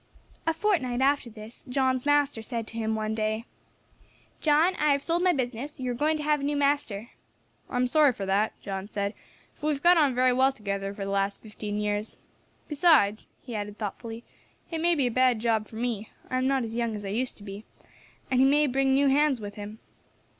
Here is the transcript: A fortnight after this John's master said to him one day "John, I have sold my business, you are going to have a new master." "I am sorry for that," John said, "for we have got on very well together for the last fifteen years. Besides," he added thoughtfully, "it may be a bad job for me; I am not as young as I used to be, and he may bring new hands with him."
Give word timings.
A 0.47 0.53
fortnight 0.55 0.99
after 0.99 1.29
this 1.29 1.63
John's 1.69 2.07
master 2.07 2.41
said 2.41 2.65
to 2.65 2.73
him 2.79 2.95
one 2.95 3.13
day 3.13 3.45
"John, 4.39 4.73
I 4.77 4.93
have 4.93 5.03
sold 5.03 5.21
my 5.21 5.31
business, 5.31 5.79
you 5.79 5.91
are 5.91 5.93
going 5.93 6.17
to 6.17 6.23
have 6.23 6.39
a 6.39 6.43
new 6.43 6.55
master." 6.55 7.11
"I 7.69 7.75
am 7.75 7.85
sorry 7.85 8.11
for 8.11 8.25
that," 8.25 8.59
John 8.63 8.87
said, 8.87 9.13
"for 9.53 9.67
we 9.67 9.73
have 9.73 9.83
got 9.83 9.97
on 9.97 10.15
very 10.15 10.33
well 10.33 10.51
together 10.53 10.91
for 10.95 11.05
the 11.05 11.11
last 11.11 11.43
fifteen 11.43 11.77
years. 11.77 12.17
Besides," 12.67 13.27
he 13.43 13.53
added 13.53 13.77
thoughtfully, 13.77 14.23
"it 14.71 14.81
may 14.81 14.95
be 14.95 15.05
a 15.05 15.11
bad 15.11 15.37
job 15.37 15.67
for 15.67 15.75
me; 15.75 16.09
I 16.31 16.39
am 16.39 16.47
not 16.47 16.63
as 16.63 16.73
young 16.73 16.95
as 16.95 17.05
I 17.05 17.09
used 17.09 17.37
to 17.37 17.43
be, 17.43 17.63
and 18.31 18.39
he 18.39 18.45
may 18.47 18.65
bring 18.65 18.95
new 18.95 19.07
hands 19.07 19.39
with 19.39 19.53
him." 19.53 19.77